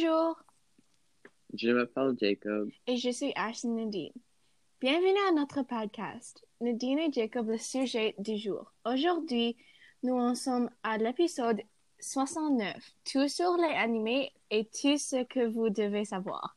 Bonjour, 0.00 0.36
Je 1.54 1.70
m'appelle 1.70 2.14
Jacob. 2.20 2.70
et 2.86 2.96
je 2.96 3.10
suis 3.10 3.32
Ashley 3.34 3.70
Nadine. 3.70 4.12
Bienvenue 4.80 5.18
à 5.28 5.32
notre 5.32 5.62
podcast, 5.62 6.46
Nadine 6.60 7.00
et 7.00 7.12
Jacob, 7.12 7.48
le 7.48 7.58
sujet 7.58 8.14
du 8.18 8.36
jour. 8.38 8.72
Aujourd'hui, 8.84 9.56
nous 10.04 10.14
en 10.14 10.36
sommes 10.36 10.70
à 10.84 10.98
l'épisode 10.98 11.62
69, 11.98 12.76
tout 13.10 13.26
sur 13.26 13.56
les 13.56 13.74
animés 13.74 14.30
et 14.52 14.66
tout 14.66 14.98
ce 14.98 15.24
que 15.24 15.48
vous 15.48 15.68
devez 15.68 16.04
savoir. 16.04 16.56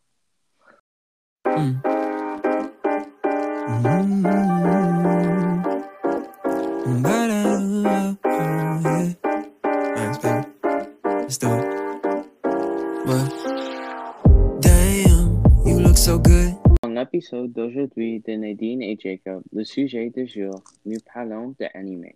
L'épisode 17.22 17.52
d'aujourd'hui 17.52 18.20
de 18.22 18.34
Nadine 18.34 18.82
et 18.82 18.98
Jacob, 19.00 19.44
le 19.54 19.64
sujet 19.64 20.10
du 20.10 20.26
jour, 20.26 20.64
nous 20.88 20.98
parlons 21.14 21.54
de 21.60 21.68
anime. 21.76 22.14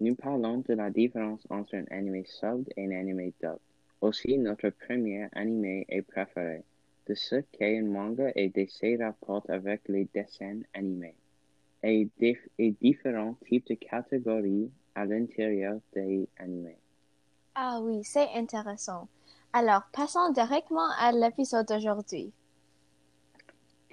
Nous 0.00 0.14
parlons 0.14 0.58
de 0.58 0.74
la 0.74 0.90
différence 0.90 1.46
entre 1.48 1.76
un 1.76 1.84
anime 1.90 2.26
sub 2.26 2.68
et 2.76 2.84
un 2.84 2.90
anime 2.90 3.32
dub. 3.40 3.56
Aussi, 4.02 4.36
notre 4.36 4.68
premier 4.68 5.28
anime 5.32 5.84
est 5.88 6.02
préféré, 6.02 6.62
de 7.06 7.14
ce 7.14 7.36
qu'est 7.52 7.78
un 7.78 7.84
manga 7.86 8.32
et 8.36 8.50
de 8.50 8.66
ses 8.68 8.96
rapports 9.02 9.46
avec 9.48 9.80
les 9.88 10.06
dessins 10.14 10.60
animés, 10.74 11.16
et, 11.82 12.06
dif- 12.20 12.50
et 12.58 12.72
différents 12.72 13.38
types 13.48 13.66
de 13.68 13.76
catégories 13.76 14.70
à 14.94 15.06
l'intérieur 15.06 15.80
des 15.94 16.28
animés. 16.36 16.76
Ah 17.54 17.80
oui, 17.80 18.04
c'est 18.04 18.28
intéressant. 18.34 19.08
Alors, 19.54 19.84
passons 19.90 20.32
directement 20.32 20.90
à 20.98 21.12
l'épisode 21.12 21.66
d'aujourd'hui. 21.66 22.30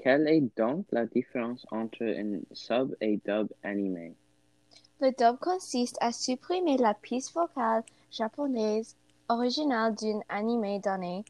Quelle 0.03 0.27
est 0.27 0.57
donc 0.57 0.87
la 0.91 1.05
différence 1.05 1.63
entre 1.69 2.03
un 2.03 2.39
sub 2.53 2.95
et 3.01 3.21
dub 3.23 3.49
animé? 3.61 4.15
Le 4.99 5.11
dub 5.11 5.37
consiste 5.37 5.97
à 6.01 6.11
supprimer 6.11 6.77
la 6.77 6.95
piste 6.95 7.33
vocale 7.33 7.83
japonaise 8.09 8.95
originale 9.29 9.93
d'un 9.93 10.21
anime 10.27 10.81
donné 10.81 11.23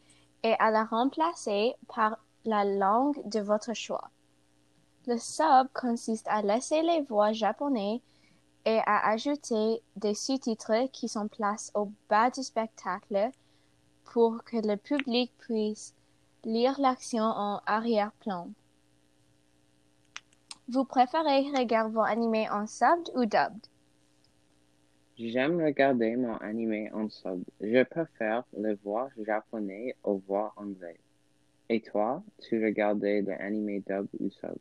et 0.43 0.53
à 0.57 0.71
la 0.71 0.85
remplacer 0.85 1.73
par 1.93 2.17
la 2.45 2.63
langue 2.63 3.21
de 3.27 3.41
votre 3.41 3.73
choix. 3.73 4.09
Le 5.05 5.17
sub 5.17 5.67
consiste 5.73 6.27
à 6.29 6.41
laisser 6.41 6.81
les 6.81 7.01
voix 7.01 7.33
japonaises 7.33 7.99
et 8.63 8.79
à 8.85 9.09
ajouter 9.09 9.81
des 9.97 10.13
sous-titres 10.13 10.89
qui 10.93 11.09
sont 11.09 11.27
placés 11.27 11.71
au 11.73 11.91
bas 12.09 12.29
du 12.29 12.41
spectacle 12.41 13.31
pour 14.05 14.45
que 14.45 14.57
le 14.57 14.77
public 14.77 15.33
puisse 15.39 15.93
lire 16.45 16.79
l'action 16.79 17.23
en 17.23 17.61
arrière-plan. 17.65 18.47
Vous 20.73 20.85
préférez 20.85 21.51
regarder 21.51 21.93
vos 21.93 21.99
animés 21.99 22.49
en 22.49 22.65
subbed 22.65 23.09
ou 23.13 23.25
dubbed? 23.25 23.67
J'aime 25.17 25.61
regarder 25.61 26.15
mon 26.15 26.37
anime 26.37 26.89
en 26.93 27.09
sub. 27.09 27.43
Je 27.59 27.83
préfère 27.83 28.45
les 28.57 28.75
voix 28.75 29.09
japonais 29.17 29.97
aux 30.03 30.21
voix 30.25 30.53
anglaises. 30.55 30.95
Et 31.67 31.81
toi, 31.81 32.23
tu 32.39 32.63
regardais 32.63 33.21
l'anime 33.21 33.81
dub 33.85 34.07
ou 34.21 34.29
sub? 34.29 34.55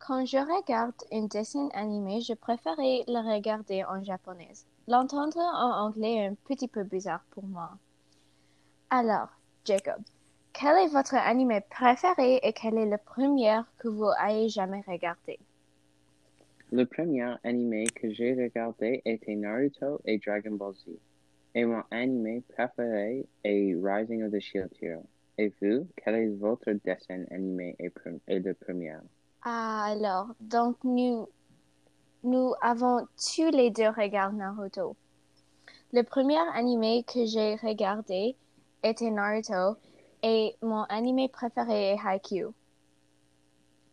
Quand 0.00 0.26
je 0.26 0.38
regarde 0.38 0.96
un 1.12 1.26
dessin 1.26 1.68
animé, 1.74 2.22
je 2.22 2.34
préférais 2.34 3.04
le 3.06 3.32
regarder 3.32 3.84
en 3.84 4.02
japonais. 4.02 4.54
L'entendre 4.88 5.38
en 5.38 5.86
anglais 5.86 6.16
est 6.16 6.26
un 6.26 6.34
petit 6.48 6.66
peu 6.66 6.82
bizarre 6.82 7.24
pour 7.30 7.44
moi. 7.44 7.70
Alors, 8.90 9.28
Jacob, 9.64 10.02
quel 10.52 10.76
est 10.78 10.88
votre 10.88 11.14
animé 11.14 11.60
préféré 11.70 12.40
et 12.42 12.52
quel 12.52 12.76
est 12.78 12.86
le 12.86 12.98
premier 12.98 13.60
que 13.78 13.88
vous 13.88 14.10
ayez 14.24 14.48
jamais 14.48 14.82
regardé? 14.86 15.38
Le 16.72 16.84
premier 16.84 17.34
anime 17.42 17.88
que 17.90 18.12
j'ai 18.12 18.34
regardé 18.34 19.02
était 19.04 19.34
Naruto 19.34 20.00
et 20.04 20.18
Dragon 20.18 20.52
Ball 20.52 20.74
Z. 20.74 20.90
Et 21.54 21.64
mon 21.64 21.82
anime 21.90 22.42
préféré 22.42 23.26
est 23.42 23.74
Rising 23.82 24.22
of 24.22 24.32
the 24.32 24.40
Shield 24.40 24.70
Hero. 24.80 25.02
Et 25.36 25.52
vous, 25.60 25.86
quel 25.96 26.14
est 26.14 26.28
votre 26.28 26.70
dessin 26.84 27.24
animé 27.30 27.74
et, 27.80 27.90
et 28.28 28.38
le 28.38 28.54
premier? 28.54 28.98
Ah, 29.42 29.86
alors, 29.86 30.28
donc 30.40 30.76
nous, 30.84 31.26
nous 32.22 32.54
avons 32.60 33.06
tous 33.16 33.50
les 33.50 33.70
deux 33.70 33.88
regardé 33.88 34.36
Naruto. 34.36 34.94
Le 35.92 36.02
premier 36.02 36.38
animé 36.54 37.02
que 37.02 37.24
j'ai 37.26 37.56
regardé 37.56 38.36
était 38.84 39.10
Naruto 39.10 39.76
et 40.22 40.56
mon 40.62 40.82
animé 40.84 41.28
préféré 41.28 41.92
est 41.92 41.98
Haikyuu. 42.04 42.52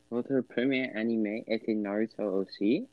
Votre 0.09 0.39
premier 0.41 0.91
anime 0.95 1.43
était 1.47 1.75
Naruto 1.75 2.23
aussi? 2.23 2.87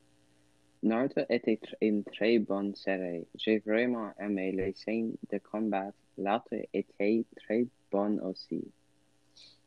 Naruto 0.83 1.21
était 1.29 1.61
une 1.81 2.05
très 2.05 2.39
bonne 2.39 2.75
série. 2.75 3.27
J'ai 3.37 3.61
vraiment 3.61 4.11
aimé 4.19 4.53
les 4.53 4.75
scènes 4.75 5.17
de 5.31 5.39
combat. 5.39 5.93
L'autre 6.19 6.55
était 6.73 7.25
très 7.37 7.67
bonne 7.91 8.21
aussi. 8.21 8.65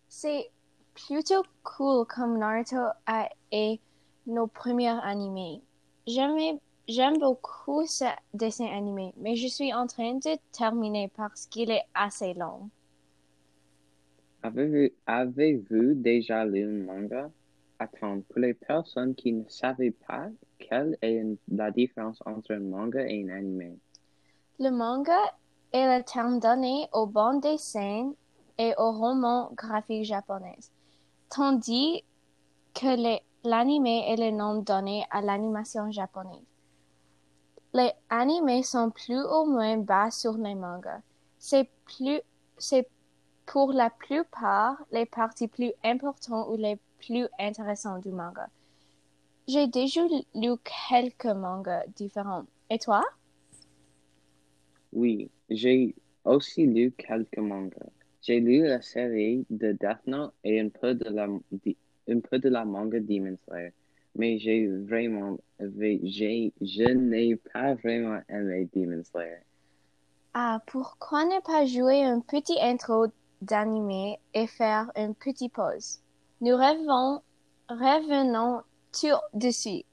C'est 0.10 0.50
plutôt 0.94 1.44
cool 1.64 2.06
comme 2.06 2.38
Naruto 2.38 2.78
a 3.06 3.30
est 3.52 3.80
nos 4.26 4.48
premiers 4.48 5.00
animés. 5.04 5.62
J'aime 6.06 7.18
beaucoup 7.20 7.86
ce 7.86 8.06
dessin 8.34 8.68
animé, 8.68 9.14
mais 9.18 9.36
je 9.36 9.48
suis 9.48 9.74
en 9.74 9.88
train 9.88 10.16
de 10.16 10.38
terminer 10.52 11.10
parce 11.16 11.46
qu'il 11.48 11.72
est 11.72 11.86
assez 11.94 12.34
long. 12.34 12.70
Avez-vous 15.06 15.94
déjà 15.96 16.46
lu 16.46 16.64
un 16.64 16.86
manga? 16.86 17.30
Attends, 17.80 18.22
pour 18.22 18.40
les 18.40 18.54
personnes 18.54 19.14
qui 19.14 19.34
ne 19.34 19.44
savaient 19.50 19.96
pas, 20.08 20.30
quelle 20.58 20.98
est 21.02 21.24
la 21.50 21.70
différence 21.70 22.20
entre 22.26 22.54
un 22.54 22.60
manga 22.60 23.02
et 23.02 23.24
un 23.24 23.30
anime? 23.36 23.78
Le 24.60 24.70
manga 24.72 25.20
est 25.74 25.98
le 25.98 26.04
terme 26.04 26.40
donné 26.40 26.88
aux 26.94 27.08
bandes 27.08 27.42
dessins 27.42 28.14
et 28.58 28.74
aux 28.78 28.92
romans 28.92 29.52
graphiques 29.54 30.06
japonais, 30.06 30.58
tandis 31.30 32.04
que 32.74 33.20
l'anime 33.44 33.86
est 33.86 34.16
le 34.16 34.32
nom 34.32 34.62
donné 34.62 35.04
à 35.12 35.22
l'animation 35.22 35.92
japonaise. 35.92 36.46
Les 37.74 37.92
animés 38.10 38.64
sont 38.64 38.92
plus 38.92 39.22
ou 39.22 39.46
moins 39.46 39.78
bas 39.78 40.10
sur 40.10 40.38
les 40.38 40.56
mangas. 40.56 41.02
C'est 41.38 41.70
plus, 41.86 42.22
pour 43.48 43.74
la 43.74 43.90
plupart 43.90 44.78
les 44.92 45.06
parties 45.06 45.48
plus 45.48 45.72
importantes 45.84 46.48
ou 46.52 46.58
les 46.58 46.78
plus 47.00 47.28
intéressantes 47.40 48.04
du 48.04 48.12
manga. 48.12 48.48
J'ai 49.48 49.68
déjà 49.68 50.02
lu 50.36 50.52
quelques 50.90 51.26
mangas 51.26 51.86
différents. 51.96 52.46
Et 52.70 52.78
toi? 52.78 53.02
Oui, 54.92 55.32
j'ai 55.50 55.96
aussi 56.26 56.68
lu 56.68 56.92
quelques 56.92 57.38
mangas. 57.38 57.90
J'ai 58.22 58.42
lu 58.42 58.68
la 58.68 58.82
série 58.82 59.46
de 59.50 59.72
Death 59.72 60.06
Note 60.06 60.34
et 60.44 60.60
un 60.60 60.68
peu 60.68 60.94
de 60.94 61.10
la, 61.10 61.28
un 62.10 62.20
peu 62.20 62.40
de 62.40 62.50
la 62.50 62.66
manga 62.66 63.00
Demon 63.00 63.38
Slayer. 63.46 63.72
Mais 64.16 64.38
j'ai 64.40 64.68
vraiment, 64.68 65.38
j'ai, 65.60 66.52
je 66.60 66.92
n'ai 66.92 67.38
pas 67.38 67.76
vraiment 67.76 68.20
aimé 68.28 68.68
Demon 68.76 69.04
Slayer. 69.06 69.44
Ah, 70.34 70.62
pourquoi 70.68 71.24
ne 71.24 71.40
pas 71.42 71.66
jouer 71.66 72.04
un 72.04 72.20
petit 72.20 72.60
intro 72.62 73.08
d'animer 73.42 74.20
et 74.34 74.48
faire 74.48 74.92
une 74.96 75.16
petite 75.16 75.54
pause. 75.54 76.00
Nous 76.42 76.54
revenons, 76.56 77.22
revenons 77.70 78.62
tout 78.92 79.20
de. 79.34 79.84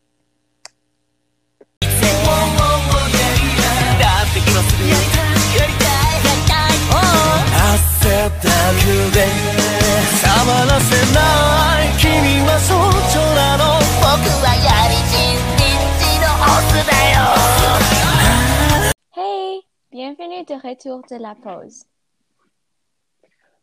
Hey, 19.16 19.62
bienvenue 19.90 20.44
de 20.44 20.54
retour 20.68 21.02
de 21.10 21.16
la 21.16 21.34
pause. 21.34 21.84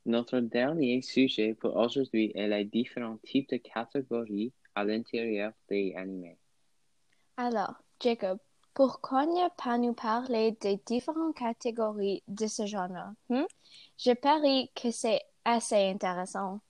Notre 0.05 0.39
dernier 0.39 1.01
sujet 1.01 1.53
pour 1.53 1.75
aujourd'hui 1.75 2.31
est 2.33 2.47
les 2.47 2.65
différents 2.65 3.17
types 3.17 3.49
de 3.49 3.57
catégories 3.57 4.51
à 4.73 4.83
l'intérieur 4.83 5.53
des 5.69 5.93
animés. 5.95 6.37
Alors, 7.37 7.75
Jacob, 8.01 8.39
pourquoi 8.73 9.25
ne 9.25 9.49
pas 9.63 9.77
nous 9.77 9.93
parler 9.93 10.57
des 10.59 10.79
différentes 10.85 11.35
catégories 11.35 12.23
de 12.27 12.47
ce 12.47 12.65
genre? 12.65 12.89
hmm? 13.29 13.43
Je 13.97 14.13
parie 14.13 14.71
que 14.75 14.91
c'est 14.91 15.21
assez 15.45 15.75
intéressant. 15.75 16.61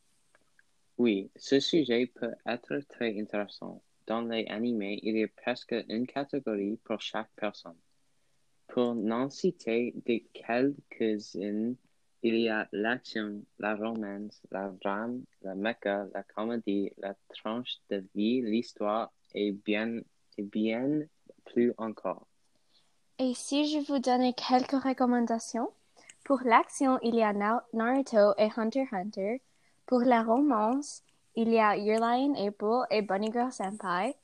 Oui, 0.98 1.31
ce 1.36 1.60
sujet 1.60 2.07
peut 2.07 2.33
être 2.45 2.80
très 2.89 3.19
intéressant. 3.19 3.81
Dans 4.07 4.22
les 4.22 4.45
animés, 4.48 5.00
il 5.04 5.18
y 5.18 5.24
a 5.24 5.28
presque 5.28 5.75
une 5.88 6.06
catégorie 6.06 6.78
pour 6.83 7.00
chaque 7.00 7.31
personne. 7.36 7.78
Pour 8.68 8.94
n'en 8.95 9.30
citer 9.30 9.94
que 10.06 10.19
quelques-unes, 10.33 11.75
Il 12.23 12.35
y 12.35 12.50
a 12.50 12.68
l'action, 12.71 13.44
la 13.59 13.75
romance, 13.75 14.41
la 14.51 14.69
drame, 14.69 15.23
la 15.41 15.56
mecha, 15.56 16.06
la 16.13 16.23
comédie, 16.23 16.91
la 16.97 17.15
tranche 17.29 17.77
de 17.89 18.06
vie, 18.15 18.41
l'histoire 18.41 19.12
et 19.33 19.51
bien, 19.51 20.01
et 20.38 20.44
bien 20.44 21.01
plus 21.45 21.73
encore. 21.77 22.27
Et 23.19 23.33
si 23.33 23.71
je 23.71 23.79
vous 23.88 24.00
donnais 24.00 24.33
quelques 24.33 24.83
recommandations? 24.83 25.69
Pour 26.23 26.41
l'action, 26.44 27.00
il 27.01 27.15
y 27.15 27.23
a 27.23 27.33
Na- 27.33 27.65
Naruto 27.73 28.33
et 28.38 28.50
Hunter 28.56 28.88
Hunter. 28.91 29.41
Pour 29.88 30.01
la 30.01 30.23
romance, 30.23 31.03
il 31.35 31.50
y 31.50 31.59
a 31.59 31.75
Your 31.75 32.00
Lie 32.00 32.25
in 32.25 32.35
April 32.35 32.85
et 32.91 33.01
Bunny 33.01 33.31
Girl 33.31 33.51
Senpai. 33.51 34.15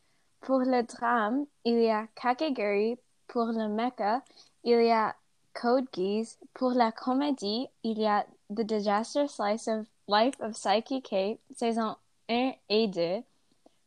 Pour 0.41 0.59
le 0.59 0.83
drame, 0.83 1.45
il 1.65 1.79
y 1.81 1.89
a 1.89 2.07
Kakegurui. 2.15 2.97
Pour 3.27 3.47
le 3.47 3.67
mecha, 3.67 4.23
il 4.63 4.81
y 4.81 4.91
a 4.91 5.15
Code 5.59 5.87
Geass. 5.91 6.37
Pour 6.53 6.71
la 6.71 6.91
comédie, 6.91 7.67
il 7.83 7.99
y 7.99 8.05
a 8.05 8.25
The 8.49 8.61
Disaster 8.61 9.27
Slice 9.27 9.67
of 9.67 9.87
Life 10.07 10.35
of 10.39 10.53
Psyche 10.53 11.01
K, 11.01 11.39
saison 11.55 11.95
1 12.29 12.53
et 12.69 12.87
2. 12.87 13.23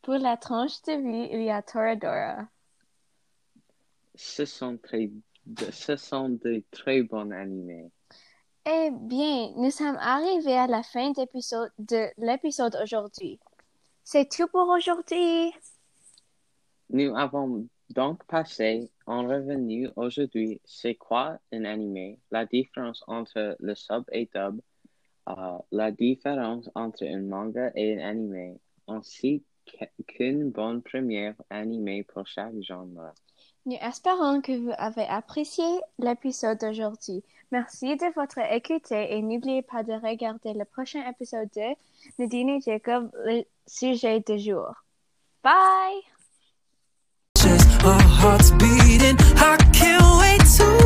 Pour 0.03 0.15
la 0.15 0.37
tranche 0.37 0.83
de 0.83 0.93
vie, 0.93 1.29
il 1.33 1.43
y 1.43 1.51
a 1.51 1.63
Toradora. 1.63 2.49
Ce 4.17 4.45
sont 4.45 4.79
très, 4.79 5.11
ce 5.71 5.97
sont 5.97 6.31
de 6.31 6.63
très 6.73 7.03
bons 7.03 7.31
animés. 7.31 7.91
Eh 8.67 8.91
bien, 8.91 9.53
nous 9.57 9.71
sommes 9.71 9.97
arrivés 10.01 10.57
à 10.57 10.67
la 10.67 10.83
fin 10.83 11.13
de 11.13 12.11
l'épisode 12.19 12.77
aujourd'hui. 12.83 13.39
C'est 14.03 14.29
tout 14.29 14.49
pour 14.49 14.69
aujourd'hui. 14.69 15.53
Nous 16.91 17.17
avons 17.17 17.67
donc 17.91 18.25
passé 18.25 18.91
en 19.07 19.27
revenu 19.27 19.89
aujourd'hui 19.97 20.61
c'est 20.65 20.95
quoi 20.95 21.39
un 21.53 21.65
animé, 21.65 22.19
la 22.31 22.47
différence 22.47 23.03
entre 23.07 23.57
le 23.59 23.75
sub 23.75 24.05
et 24.13 24.29
dub, 24.35 24.61
euh, 25.29 25.59
la 25.73 25.91
différence 25.91 26.71
entre 26.75 27.05
un 27.05 27.21
manga 27.23 27.71
et 27.75 28.01
un 28.01 28.09
animé, 28.09 28.61
ainsi 28.89 29.45
qu'- 29.67 30.05
qu'une 30.07 30.51
bonne 30.51 30.83
première 30.83 31.35
animé 31.51 32.05
pour 32.05 32.27
chaque 32.27 32.61
genre. 32.63 32.87
Nous 33.67 33.77
espérons 33.81 34.41
que 34.41 34.53
vous 34.53 34.73
avez 34.79 35.05
apprécié 35.05 35.65
l'épisode 35.99 36.59
d'aujourd'hui. 36.59 37.23
Merci 37.53 37.97
de 37.97 38.13
votre 38.15 38.39
écoute 38.53 38.91
et 38.93 39.21
n'oubliez 39.21 39.63
pas 39.63 39.83
de 39.83 39.93
regarder 39.93 40.55
le 40.55 40.65
prochain 40.65 41.07
épisode 41.09 41.51
de 41.55 41.75
et 42.19 42.61
Jacob, 42.61 43.11
le 43.25 43.43
sujet 43.67 44.21
du 44.21 44.39
jour. 44.39 44.73
Bye! 45.43 46.10
our 47.85 48.03
hearts 48.03 48.51
beating. 48.51 49.17
I 49.37 49.57
can't 49.73 50.05
wait 50.19 50.45
to. 50.57 50.80